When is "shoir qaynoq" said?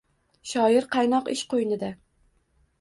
0.51-1.31